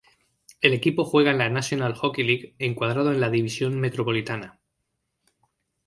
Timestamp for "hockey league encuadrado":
1.93-3.11